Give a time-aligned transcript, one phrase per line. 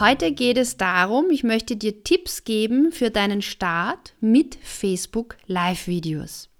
[0.00, 6.50] Heute geht es darum, ich möchte dir Tipps geben für deinen Start mit Facebook Live-Videos.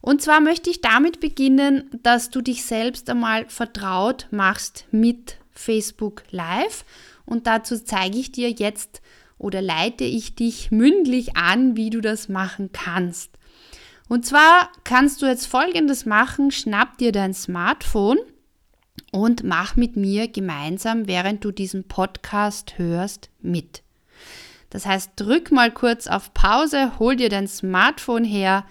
[0.00, 6.22] Und zwar möchte ich damit beginnen, dass du dich selbst einmal vertraut machst mit Facebook
[6.30, 6.84] Live.
[7.26, 9.02] Und dazu zeige ich dir jetzt
[9.38, 13.32] oder leite ich dich mündlich an, wie du das machen kannst.
[14.08, 18.18] Und zwar kannst du jetzt Folgendes machen, schnapp dir dein Smartphone
[19.10, 23.82] und mach mit mir gemeinsam, während du diesen Podcast hörst, mit.
[24.70, 28.64] Das heißt, drück mal kurz auf Pause, hol dir dein Smartphone her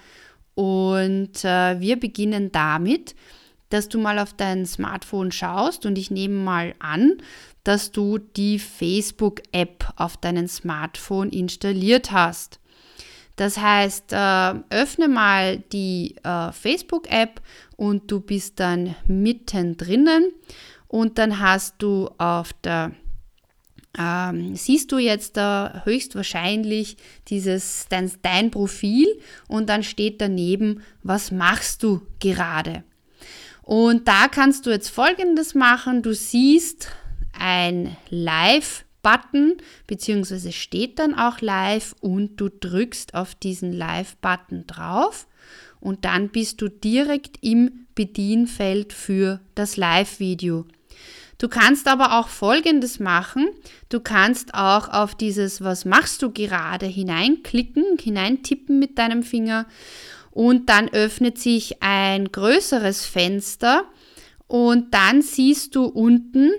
[0.54, 3.14] und äh, wir beginnen damit,
[3.70, 7.18] dass du mal auf dein Smartphone schaust und ich nehme mal an,
[7.64, 12.58] dass du die Facebook-App auf deinem Smartphone installiert hast.
[13.36, 17.40] Das heißt, äh, öffne mal die äh, Facebook-App
[17.76, 20.08] und du bist dann mittendrin
[20.88, 22.92] und dann hast du auf der
[23.98, 26.96] ähm, siehst du jetzt da höchstwahrscheinlich
[27.28, 29.06] dieses dein, dein Profil
[29.48, 32.84] und dann steht daneben, was machst du gerade?
[33.62, 36.02] Und da kannst du jetzt folgendes machen.
[36.02, 36.88] Du siehst
[37.38, 45.26] ein Live Button, beziehungsweise steht dann auch live und du drückst auf diesen Live-Button drauf
[45.80, 50.66] und dann bist du direkt im Bedienfeld für das Live-Video.
[51.38, 53.48] Du kannst aber auch Folgendes machen.
[53.88, 59.66] Du kannst auch auf dieses Was machst du gerade hineinklicken, hineintippen mit deinem Finger
[60.30, 63.84] und dann öffnet sich ein größeres Fenster
[64.46, 66.52] und dann siehst du unten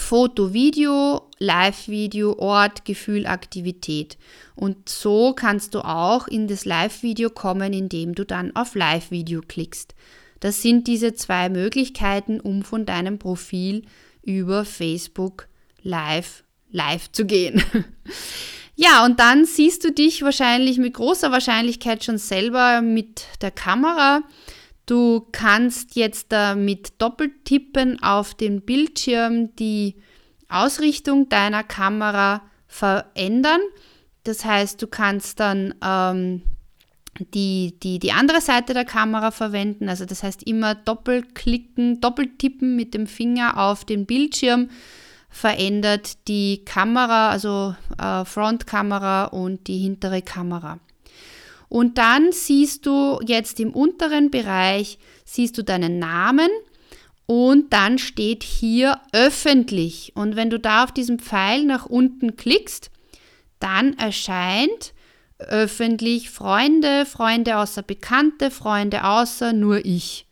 [0.00, 4.16] Foto, Video, Live-Video, Ort, Gefühl, Aktivität.
[4.54, 9.94] Und so kannst du auch in das Live-Video kommen, indem du dann auf Live-Video klickst.
[10.40, 13.82] Das sind diese zwei Möglichkeiten, um von deinem Profil
[14.22, 15.48] über Facebook
[15.82, 17.62] live live zu gehen.
[18.76, 24.22] ja, und dann siehst du dich wahrscheinlich mit großer Wahrscheinlichkeit schon selber mit der Kamera
[24.86, 29.96] Du kannst jetzt äh, mit Doppeltippen auf den Bildschirm die
[30.48, 33.60] Ausrichtung deiner Kamera verändern.
[34.24, 36.42] Das heißt, du kannst dann ähm,
[37.32, 39.88] die, die, die andere Seite der Kamera verwenden.
[39.88, 44.68] Also das heißt immer doppelklicken, doppeltippen mit dem Finger auf den Bildschirm
[45.34, 50.78] verändert die Kamera, also äh, Frontkamera und die hintere Kamera.
[51.74, 56.48] Und dann siehst du jetzt im unteren Bereich, siehst du deinen Namen
[57.26, 60.12] und dann steht hier öffentlich.
[60.14, 62.92] Und wenn du da auf diesen Pfeil nach unten klickst,
[63.58, 64.94] dann erscheint
[65.38, 70.28] öffentlich Freunde, Freunde außer Bekannte, Freunde außer nur ich.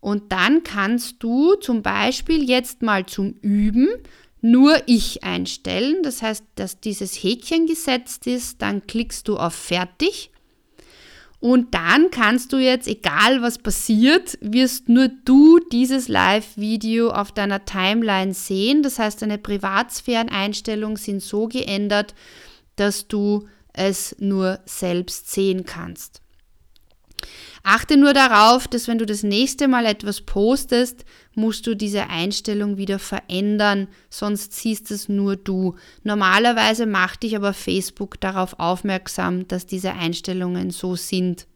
[0.00, 3.88] Und dann kannst du zum Beispiel jetzt mal zum Üben
[4.42, 6.02] nur ich einstellen.
[6.02, 10.30] Das heißt, dass dieses Häkchen gesetzt ist, dann klickst du auf Fertig
[11.44, 17.66] und dann kannst du jetzt, egal was passiert, wirst nur du dieses Live-Video auf deiner
[17.66, 18.82] Timeline sehen.
[18.82, 22.14] Das heißt, deine Privatsphäreneinstellungen sind so geändert,
[22.76, 26.22] dass du es nur selbst sehen kannst.
[27.62, 31.04] Achte nur darauf, dass wenn du das nächste Mal etwas postest,
[31.34, 35.74] musst du diese Einstellung wieder verändern, sonst siehst es nur du.
[36.02, 41.46] Normalerweise macht dich aber Facebook darauf aufmerksam, dass diese Einstellungen so sind.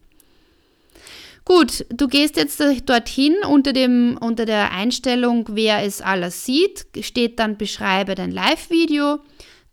[1.45, 7.39] Gut, du gehst jetzt dorthin unter, dem, unter der Einstellung, wer es alles sieht, steht
[7.39, 9.19] dann beschreibe dein Live-Video.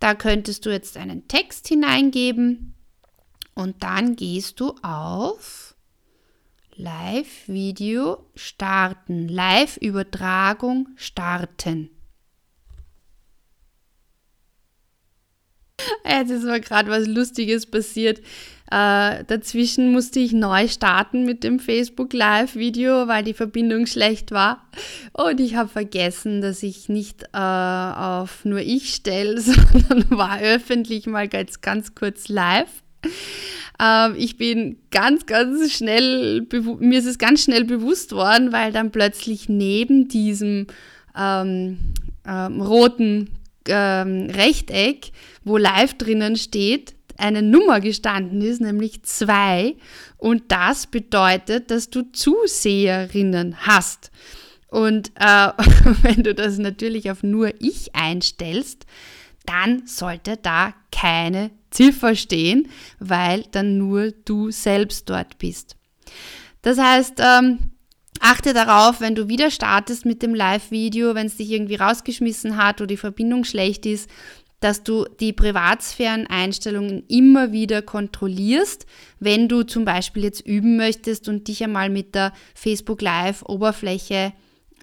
[0.00, 2.74] Da könntest du jetzt einen Text hineingeben
[3.54, 5.65] und dann gehst du auf
[6.76, 9.28] Live-Video starten.
[9.28, 11.88] Live-Übertragung starten.
[16.06, 18.18] Jetzt ist aber gerade was Lustiges passiert.
[18.70, 24.68] Äh, dazwischen musste ich neu starten mit dem Facebook Live-Video, weil die Verbindung schlecht war.
[25.12, 31.06] Und ich habe vergessen, dass ich nicht äh, auf nur ich stelle, sondern war öffentlich
[31.06, 32.82] mal ganz, ganz kurz live.
[33.78, 36.46] Ähm, ich bin ganz, ganz schnell,
[36.78, 40.66] mir ist es ganz schnell bewusst worden, weil dann plötzlich neben diesem
[41.14, 41.78] ähm,
[42.26, 43.30] ähm, roten
[43.68, 45.10] ähm, Rechteck,
[45.44, 49.74] wo live drinnen steht, eine Nummer gestanden ist, nämlich zwei.
[50.18, 54.10] Und das bedeutet, dass du Zuseherinnen hast.
[54.68, 55.52] Und äh,
[56.02, 58.86] wenn du das natürlich auf nur ich einstellst,
[59.46, 62.68] dann sollte da keine Ziffer stehen,
[62.98, 65.76] weil dann nur du selbst dort bist.
[66.62, 67.58] Das heißt, ähm,
[68.20, 72.80] achte darauf, wenn du wieder startest mit dem Live-Video, wenn es dich irgendwie rausgeschmissen hat
[72.80, 74.08] oder die Verbindung schlecht ist,
[74.60, 78.86] dass du die Privatsphären-Einstellungen immer wieder kontrollierst,
[79.20, 84.32] wenn du zum Beispiel jetzt üben möchtest und dich einmal mit der Facebook Live-Oberfläche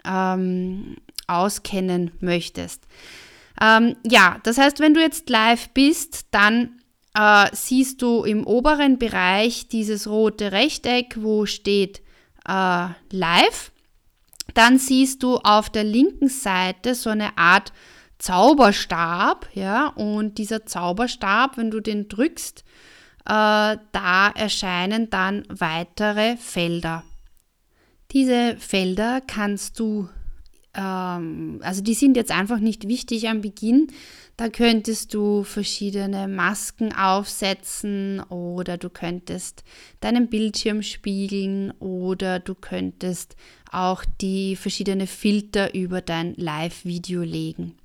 [0.05, 2.83] ähm, auskennen möchtest.
[3.59, 6.79] Ähm, ja, das heißt, wenn du jetzt live bist, dann
[7.15, 12.01] äh, siehst du im oberen Bereich dieses rote Rechteck, wo steht
[12.47, 13.71] äh, live.
[14.53, 17.71] Dann siehst du auf der linken Seite so eine Art
[18.19, 22.63] Zauberstab, ja, und dieser Zauberstab, wenn du den drückst,
[23.25, 27.03] äh, da erscheinen dann weitere Felder.
[28.11, 30.07] Diese Felder kannst du
[30.75, 33.87] ähm, also die sind jetzt einfach nicht wichtig am Beginn.
[34.35, 39.63] Da könntest du verschiedene Masken aufsetzen oder du könntest
[39.99, 43.35] deinen Bildschirm spiegeln oder du könntest
[43.71, 47.75] auch die verschiedenen Filter über dein Live-Video legen.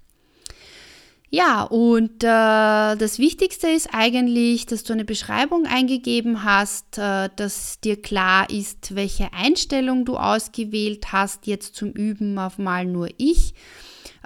[1.31, 7.81] Ja, und äh, das Wichtigste ist eigentlich, dass du eine Beschreibung eingegeben hast, äh, dass
[7.81, 13.53] dir klar ist, welche Einstellung du ausgewählt hast, jetzt zum Üben auf mal nur ich.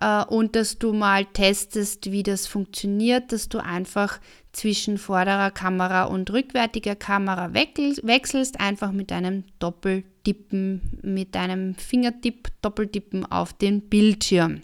[0.00, 4.20] Äh, und dass du mal testest, wie das funktioniert, dass du einfach
[4.52, 13.26] zwischen vorderer Kamera und rückwärtiger Kamera wechselst, einfach mit einem Doppeltippen, mit einem Fingertipp, Doppeltippen
[13.26, 14.60] auf den Bildschirm.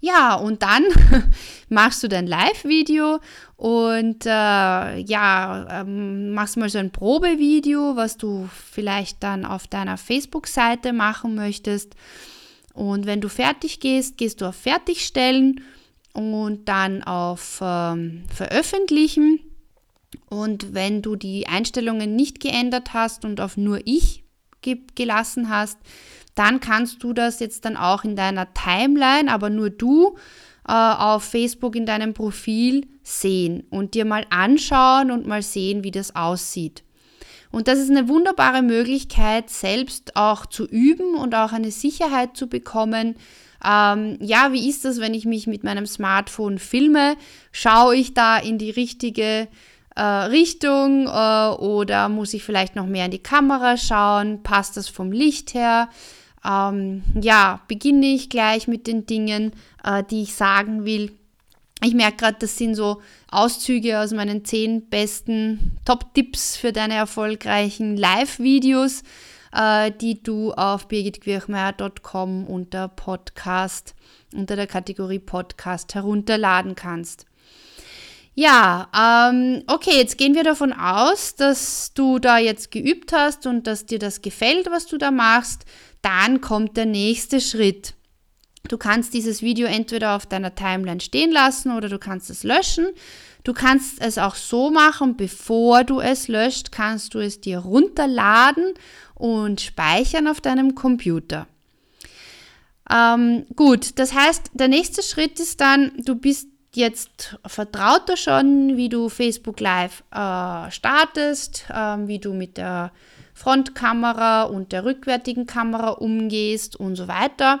[0.00, 0.84] Ja, und dann
[1.68, 3.18] machst du dein Live-Video
[3.56, 4.28] und äh,
[4.98, 11.34] ja, ähm, machst mal so ein Probevideo, was du vielleicht dann auf deiner Facebook-Seite machen
[11.34, 11.96] möchtest.
[12.74, 15.62] Und wenn du fertig gehst, gehst du auf Fertigstellen
[16.12, 19.40] und dann auf ähm, Veröffentlichen.
[20.30, 24.22] Und wenn du die Einstellungen nicht geändert hast und auf nur ich
[24.94, 25.78] gelassen hast,
[26.38, 30.16] dann kannst du das jetzt dann auch in deiner Timeline, aber nur du,
[30.68, 35.90] äh, auf Facebook in deinem Profil sehen und dir mal anschauen und mal sehen, wie
[35.90, 36.84] das aussieht.
[37.50, 42.46] Und das ist eine wunderbare Möglichkeit, selbst auch zu üben und auch eine Sicherheit zu
[42.46, 43.16] bekommen.
[43.64, 47.16] Ähm, ja, wie ist das, wenn ich mich mit meinem Smartphone filme?
[47.50, 49.48] Schaue ich da in die richtige
[49.96, 54.42] äh, Richtung äh, oder muss ich vielleicht noch mehr in die Kamera schauen?
[54.42, 55.88] Passt das vom Licht her?
[56.48, 59.52] Ähm, ja, beginne ich gleich mit den Dingen,
[59.84, 61.12] äh, die ich sagen will.
[61.82, 63.00] Ich merke gerade, das sind so
[63.30, 69.02] Auszüge aus meinen zehn besten Top-Tipps für deine erfolgreichen Live-Videos,
[69.52, 73.94] äh, die du auf birgitquirchmeier.com unter Podcast,
[74.34, 77.27] unter der Kategorie Podcast herunterladen kannst.
[78.40, 83.66] Ja, ähm, okay, jetzt gehen wir davon aus, dass du da jetzt geübt hast und
[83.66, 85.64] dass dir das gefällt, was du da machst
[86.02, 87.94] dann kommt der nächste Schritt.
[88.68, 92.86] Du kannst dieses Video entweder auf deiner Timeline stehen lassen oder du kannst es löschen.
[93.44, 98.74] Du kannst es auch so machen, bevor du es löscht, kannst du es dir runterladen
[99.14, 101.46] und speichern auf deinem Computer.
[102.90, 106.48] Ähm, gut, das heißt, der nächste Schritt ist dann, du bist
[106.78, 112.92] jetzt vertrauter schon, wie du Facebook Live äh, startest, äh, wie du mit der
[113.34, 117.60] Frontkamera und der rückwärtigen Kamera umgehst und so weiter.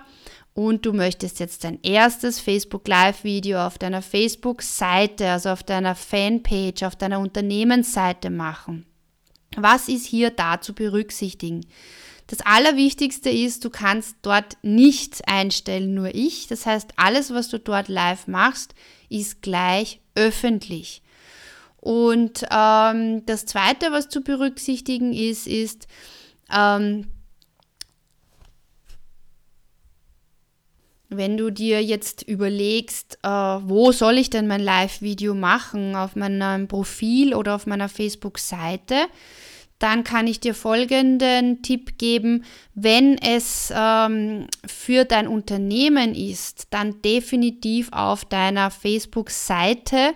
[0.54, 6.82] Und du möchtest jetzt dein erstes Facebook Live-Video auf deiner Facebook-Seite, also auf deiner Fanpage,
[6.82, 8.84] auf deiner Unternehmensseite machen.
[9.56, 11.64] Was ist hier da zu berücksichtigen?
[12.28, 16.46] Das Allerwichtigste ist, du kannst dort nichts einstellen, nur ich.
[16.46, 18.74] Das heißt, alles, was du dort live machst,
[19.08, 21.02] ist gleich öffentlich.
[21.78, 25.88] Und ähm, das Zweite, was zu berücksichtigen ist, ist,
[26.54, 27.06] ähm,
[31.08, 36.68] wenn du dir jetzt überlegst, äh, wo soll ich denn mein Live-Video machen, auf meinem
[36.68, 39.06] Profil oder auf meiner Facebook-Seite,
[39.78, 42.44] dann kann ich dir folgenden Tipp geben.
[42.74, 50.14] Wenn es ähm, für dein Unternehmen ist, dann definitiv auf deiner Facebook-Seite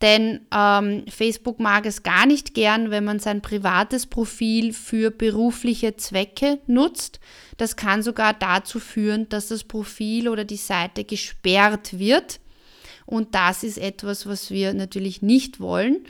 [0.00, 5.96] Denn ähm, Facebook mag es gar nicht gern, wenn man sein privates Profil für berufliche
[5.96, 7.20] Zwecke nutzt.
[7.58, 12.40] Das kann sogar dazu führen, dass das Profil oder die Seite gesperrt wird.
[13.04, 16.06] Und das ist etwas, was wir natürlich nicht wollen.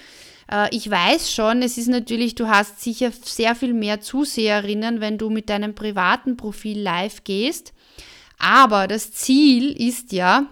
[0.51, 5.19] Äh, ich weiß schon, es ist natürlich, du hast sicher sehr viel mehr Zuseherinnen, wenn
[5.19, 7.73] du mit deinem privaten Profil live gehst.
[8.39, 10.47] Aber das Ziel ist ja,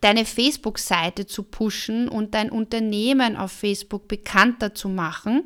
[0.00, 5.44] deine Facebook-Seite zu pushen und dein Unternehmen auf Facebook bekannter zu machen.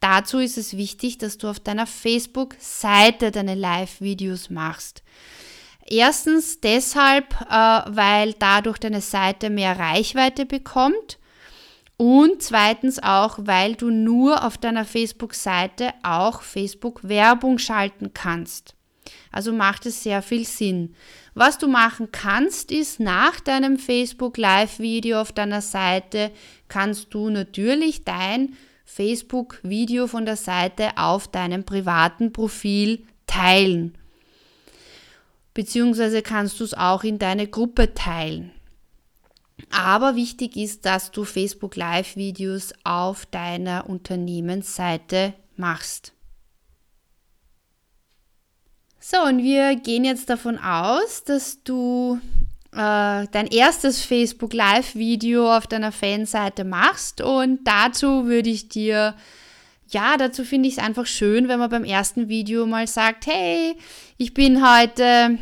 [0.00, 5.02] Dazu ist es wichtig, dass du auf deiner Facebook-Seite deine Live-Videos machst.
[5.86, 11.18] Erstens deshalb, äh, weil dadurch deine Seite mehr Reichweite bekommt.
[12.00, 18.74] Und zweitens auch, weil du nur auf deiner Facebook-Seite auch Facebook-Werbung schalten kannst.
[19.30, 20.94] Also macht es sehr viel Sinn.
[21.34, 26.30] Was du machen kannst, ist nach deinem Facebook Live-Video auf deiner Seite,
[26.68, 33.94] kannst du natürlich dein Facebook-Video von der Seite auf deinem privaten Profil teilen.
[35.52, 38.52] Beziehungsweise kannst du es auch in deine Gruppe teilen.
[39.70, 46.12] Aber wichtig ist, dass du Facebook Live-Videos auf deiner Unternehmensseite machst.
[48.98, 52.20] So, und wir gehen jetzt davon aus, dass du
[52.72, 57.20] äh, dein erstes Facebook Live-Video auf deiner Fanseite machst.
[57.20, 59.14] Und dazu würde ich dir,
[59.88, 63.76] ja, dazu finde ich es einfach schön, wenn man beim ersten Video mal sagt, hey,
[64.18, 65.38] ich bin heute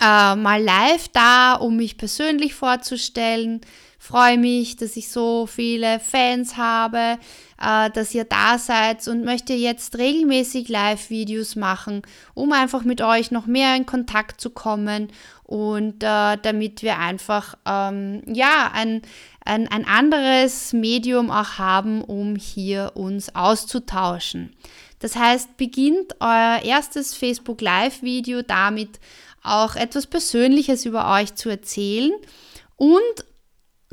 [0.00, 3.60] äh, mal live da, um mich persönlich vorzustellen.
[3.98, 7.18] Freue mich, dass ich so viele Fans habe,
[7.60, 12.02] äh, dass ihr da seid und möchte jetzt regelmäßig Live-Videos machen,
[12.34, 15.08] um einfach mit euch noch mehr in Kontakt zu kommen
[15.42, 19.02] und äh, damit wir einfach ähm, ja ein,
[19.44, 24.54] ein, ein anderes Medium auch haben, um hier uns auszutauschen.
[25.00, 28.98] Das heißt, beginnt euer erstes Facebook Live-Video damit,
[29.46, 32.12] auch etwas Persönliches über euch zu erzählen
[32.76, 33.24] und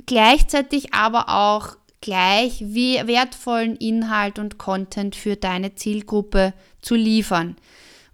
[0.05, 7.55] gleichzeitig aber auch gleich wertvollen Inhalt und Content für deine Zielgruppe zu liefern.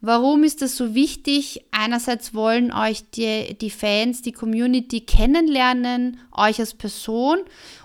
[0.01, 1.65] Warum ist das so wichtig?
[1.72, 7.39] Einerseits wollen euch die, die Fans, die Community kennenlernen, euch als Person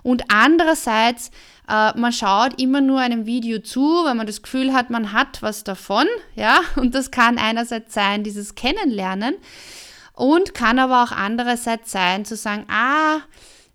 [0.04, 1.32] und andererseits,
[1.68, 5.42] äh, man schaut immer nur einem Video zu, weil man das Gefühl hat, man hat
[5.42, 6.06] was davon,
[6.36, 9.34] ja, und das kann einerseits sein, dieses Kennenlernen
[10.14, 13.18] und kann aber auch andererseits sein, zu sagen, ah,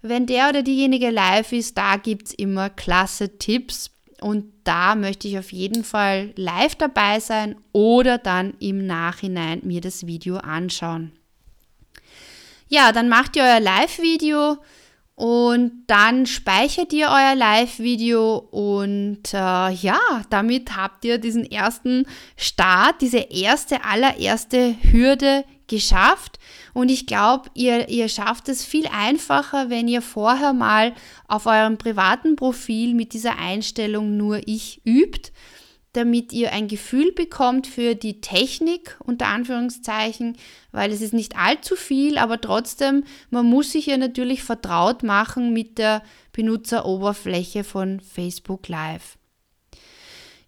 [0.01, 5.27] wenn der oder diejenige live ist, da gibt es immer klasse Tipps und da möchte
[5.27, 11.11] ich auf jeden Fall live dabei sein oder dann im Nachhinein mir das Video anschauen.
[12.67, 14.57] Ja, dann macht ihr euer Live-Video
[15.15, 19.99] und dann speichert ihr euer Live-Video und äh, ja,
[20.29, 22.05] damit habt ihr diesen ersten
[22.38, 26.39] Start, diese erste, allererste Hürde geschafft.
[26.73, 30.93] Und ich glaube, ihr, ihr schafft es viel einfacher, wenn ihr vorher mal
[31.27, 35.31] auf eurem privaten Profil mit dieser Einstellung nur ich übt,
[35.93, 40.38] damit ihr ein Gefühl bekommt für die Technik unter Anführungszeichen,
[40.71, 45.53] weil es ist nicht allzu viel, aber trotzdem, man muss sich ja natürlich vertraut machen
[45.53, 49.18] mit der Benutzeroberfläche von Facebook Live.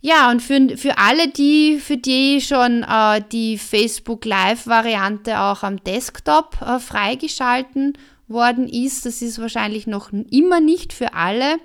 [0.03, 5.83] Ja, und für, für alle, die, für die schon äh, die Facebook Live-Variante auch am
[5.83, 7.93] Desktop äh, freigeschalten
[8.27, 11.57] worden ist, das ist wahrscheinlich noch immer nicht für alle,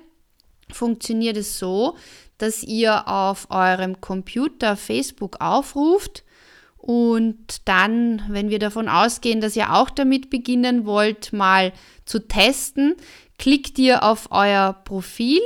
[0.71, 1.97] funktioniert es so,
[2.37, 6.23] dass ihr auf eurem Computer Facebook aufruft
[6.77, 11.73] und dann, wenn wir davon ausgehen, dass ihr auch damit beginnen wollt, mal
[12.05, 12.95] zu testen,
[13.39, 15.41] klickt ihr auf euer Profil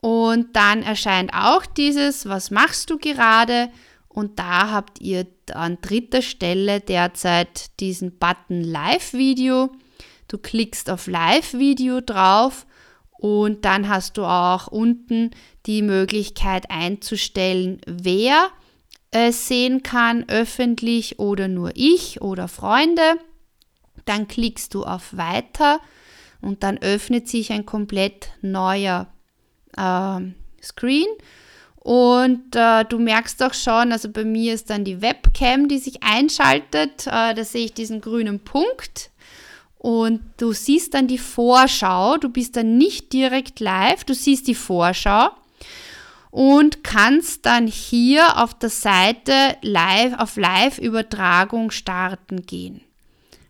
[0.00, 3.70] und dann erscheint auch dieses, was machst du gerade?
[4.08, 9.70] Und da habt ihr an dritter Stelle derzeit diesen Button Live-Video.
[10.26, 12.66] Du klickst auf Live-Video drauf
[13.10, 15.30] und dann hast du auch unten
[15.66, 18.48] die Möglichkeit einzustellen, wer
[19.10, 23.18] es sehen kann, öffentlich oder nur ich oder Freunde.
[24.06, 25.80] Dann klickst du auf Weiter
[26.40, 29.08] und dann öffnet sich ein komplett neuer
[29.76, 30.20] äh,
[30.62, 31.06] Screen.
[31.76, 36.02] Und äh, du merkst auch schon, also bei mir ist dann die Webcam, die sich
[36.02, 37.06] einschaltet.
[37.06, 39.10] Äh, da sehe ich diesen grünen Punkt.
[39.78, 42.18] Und du siehst dann die Vorschau.
[42.18, 45.30] Du bist dann nicht direkt live, du siehst die Vorschau
[46.30, 52.82] und kannst dann hier auf der Seite live auf Live-Übertragung starten gehen.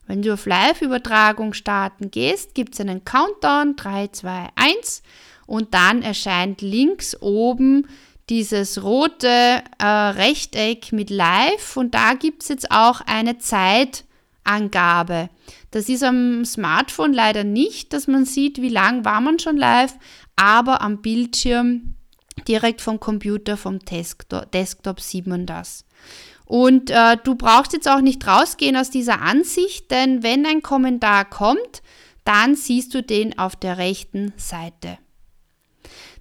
[0.06, 5.02] Wenn du auf Live-Übertragung starten gehst, gibt es einen Countdown 3, 2, 1
[5.50, 7.88] und dann erscheint links oben
[8.28, 15.28] dieses rote äh, Rechteck mit Live und da gibt es jetzt auch eine Zeitangabe.
[15.72, 19.94] Das ist am Smartphone leider nicht, dass man sieht, wie lang war man schon live,
[20.36, 21.94] aber am Bildschirm
[22.46, 25.84] direkt vom Computer, vom Desktop, Desktop sieht man das.
[26.44, 31.24] Und äh, du brauchst jetzt auch nicht rausgehen aus dieser Ansicht, denn wenn ein Kommentar
[31.24, 31.82] kommt,
[32.22, 34.98] dann siehst du den auf der rechten Seite.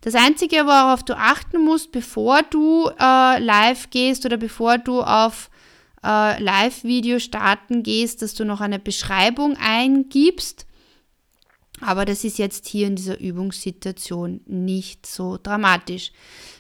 [0.02, 5.50] Das Einzige, worauf du achten musst, bevor du äh, live gehst oder bevor du auf
[6.04, 10.66] äh, Live-Video starten gehst, dass du noch eine Beschreibung eingibst.
[11.82, 16.12] Aber das ist jetzt hier in dieser Übungssituation nicht so dramatisch.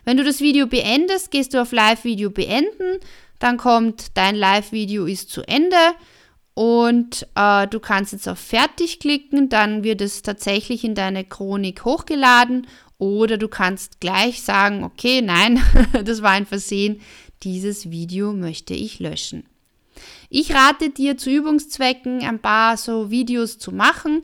[0.06, 3.00] Wenn du das Video beendest, gehst du auf Live-Video beenden,
[3.40, 5.78] dann kommt dein Live-Video ist zu Ende
[6.54, 11.86] und äh, du kannst jetzt auf Fertig klicken, dann wird es tatsächlich in deine Chronik
[11.86, 12.68] hochgeladen
[13.00, 15.64] oder du kannst gleich sagen, okay, nein,
[16.06, 17.02] das war ein Versehen,
[17.42, 19.46] dieses Video möchte ich löschen.
[20.30, 24.24] Ich rate dir zu Übungszwecken ein paar so Videos zu machen,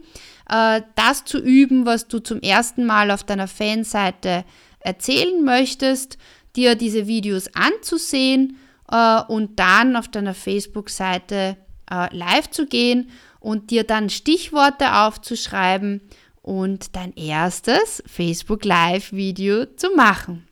[0.50, 4.46] äh, das zu üben, was du zum ersten Mal auf deiner Fanseite
[4.80, 6.18] erzählen möchtest,
[6.56, 8.58] dir diese Videos anzusehen
[8.92, 11.58] äh, und dann auf deiner Facebook-Seite
[11.90, 16.02] äh, live zu gehen und dir dann Stichworte aufzuschreiben
[16.46, 20.48] und dein erstes Facebook Live-Video zu machen.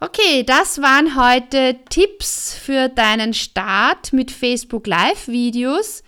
[0.00, 6.02] Okay, das waren heute Tipps für deinen Start mit Facebook Live-Videos.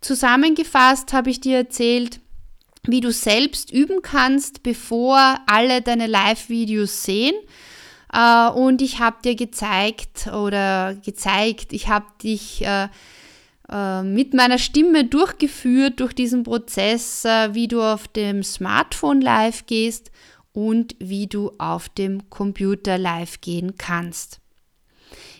[0.00, 2.20] Zusammengefasst habe ich dir erzählt,
[2.84, 7.34] wie du selbst üben kannst, bevor alle deine Live-Videos sehen.
[8.10, 12.62] Äh, und ich habe dir gezeigt oder gezeigt, ich habe dich
[13.70, 19.66] äh, mit meiner Stimme durchgeführt durch diesen Prozess, äh, wie du auf dem Smartphone live
[19.66, 20.10] gehst
[20.52, 24.40] und wie du auf dem Computer live gehen kannst.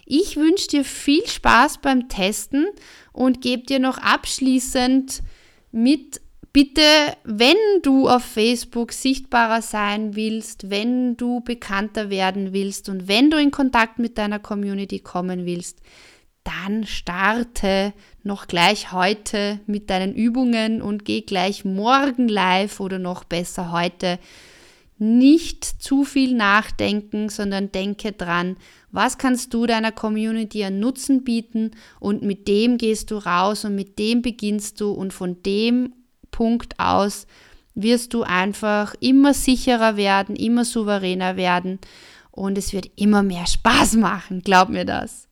[0.05, 2.67] Ich wünsche dir viel Spaß beim Testen
[3.13, 5.23] und gebe dir noch abschließend
[5.71, 6.21] mit,
[6.53, 6.83] bitte,
[7.25, 13.39] wenn du auf Facebook sichtbarer sein willst, wenn du bekannter werden willst und wenn du
[13.39, 15.81] in Kontakt mit deiner Community kommen willst,
[16.49, 23.25] dann starte noch gleich heute mit deinen Übungen und geh gleich morgen live oder noch
[23.25, 24.19] besser heute.
[24.97, 28.57] Nicht zu viel nachdenken, sondern denke dran,
[28.91, 33.75] was kannst du deiner Community an Nutzen bieten und mit dem gehst du raus und
[33.75, 35.93] mit dem beginnst du und von dem
[36.31, 37.27] Punkt aus
[37.75, 41.79] wirst du einfach immer sicherer werden, immer souveräner werden
[42.31, 45.29] und es wird immer mehr Spaß machen, glaub mir das.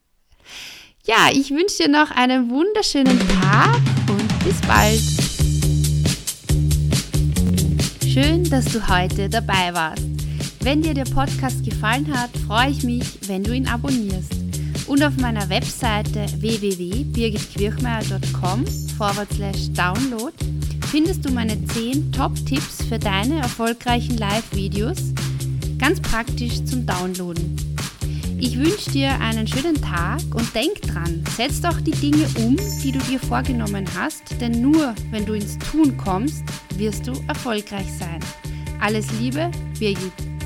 [1.07, 4.99] Ja, ich wünsche dir noch einen wunderschönen Tag und bis bald.
[8.05, 10.03] Schön, dass du heute dabei warst.
[10.59, 14.33] Wenn dir der Podcast gefallen hat, freue ich mich, wenn du ihn abonnierst.
[14.87, 18.65] Und auf meiner Webseite www.birgitquirchmeier.com
[18.97, 20.33] forward slash download
[20.91, 25.13] findest du meine 10 Top-Tipps für deine erfolgreichen Live-Videos,
[25.77, 27.76] ganz praktisch zum Downloaden.
[28.39, 32.91] Ich wünsche dir einen schönen Tag und denk dran, setz doch die Dinge um, die
[32.91, 36.43] du dir vorgenommen hast, denn nur wenn du ins Tun kommst,
[36.75, 38.19] wirst du erfolgreich sein.
[38.79, 40.36] Alles Liebe, Birgit.